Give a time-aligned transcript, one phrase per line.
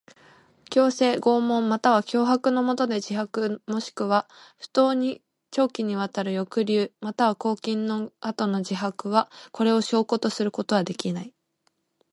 [0.71, 4.27] 強制、拷問または脅迫のもとでの自白もしくは
[4.57, 11.35] 不当に長期にわたる抑留または拘禁の後の自白は、これを証拠とすることはできない。